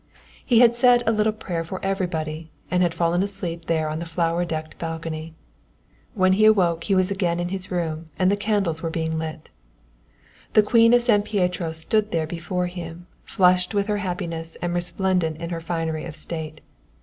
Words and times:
He 0.43 0.61
had 0.61 0.73
said 0.73 1.03
a 1.05 1.11
little 1.11 1.31
prayer 1.31 1.63
for 1.63 1.79
everybody 1.85 2.49
and 2.71 2.81
had 2.81 2.91
fallen 2.91 3.21
asleep 3.21 3.65
there 3.65 3.87
on 3.87 3.99
the 3.99 4.05
flower 4.07 4.45
decked 4.45 4.79
balcony. 4.79 5.35
When 6.15 6.33
he 6.33 6.45
awoke 6.45 6.85
he 6.85 6.95
was 6.95 7.11
again 7.11 7.39
in 7.39 7.49
his 7.49 7.69
room 7.69 8.09
and 8.17 8.31
the 8.31 8.35
candles 8.35 8.81
were 8.81 8.89
being 8.89 9.19
lit. 9.19 9.51
The 10.53 10.63
Queen 10.63 10.95
of 10.95 11.03
San 11.03 11.21
Pietro 11.21 11.71
stood 11.71 12.09
there 12.11 12.25
before 12.25 12.65
him 12.65 13.05
flushed 13.23 13.75
with 13.75 13.85
her 13.85 13.97
happiness 13.97 14.57
and 14.59 14.73
resplendent 14.73 15.37
in 15.37 15.51
her 15.51 15.61
finery 15.61 16.05
of 16.05 16.15
state. 16.15 16.61